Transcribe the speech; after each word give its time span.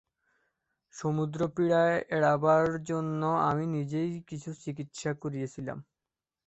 সমুদ্রপীড়া 0.93 1.81
এড়াবার 2.15 2.65
জন্য 2.89 3.21
আমি 3.49 3.65
নিজেই 3.75 4.11
কিছু 4.29 4.49
চিকিৎসা 4.63 5.11
করেছিলাম। 5.21 5.77